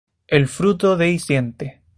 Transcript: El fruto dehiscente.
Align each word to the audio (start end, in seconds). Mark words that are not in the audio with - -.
El 0.25 0.47
fruto 0.47 0.97
dehiscente. 0.97 1.83